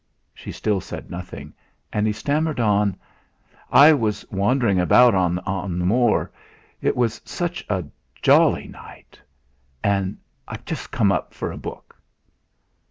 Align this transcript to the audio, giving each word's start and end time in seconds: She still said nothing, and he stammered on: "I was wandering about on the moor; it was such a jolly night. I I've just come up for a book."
She 0.33 0.51
still 0.51 0.81
said 0.81 1.11
nothing, 1.11 1.53
and 1.93 2.07
he 2.07 2.11
stammered 2.11 2.59
on: 2.59 2.97
"I 3.71 3.93
was 3.93 4.25
wandering 4.31 4.79
about 4.79 5.13
on 5.13 5.35
the 5.77 5.85
moor; 5.85 6.31
it 6.81 6.97
was 6.97 7.21
such 7.23 7.63
a 7.69 7.85
jolly 8.19 8.67
night. 8.67 9.19
I 9.83 10.15
I've 10.47 10.65
just 10.65 10.89
come 10.89 11.11
up 11.11 11.35
for 11.35 11.51
a 11.51 11.57
book." 11.59 11.95